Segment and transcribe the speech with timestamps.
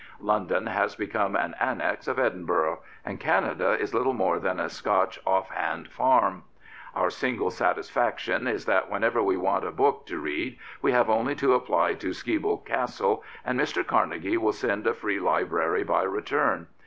[0.19, 5.19] London has become an annexe of Edinburgh, and Canada is little more than a Scotch
[5.27, 6.41] off hand farm.
[6.95, 11.35] Our single satisfaction is that whenever we want a book to read we have only
[11.35, 13.85] to apply to Skibo Castle and Mr.
[13.85, 16.65] Carnegie will send a free library by return.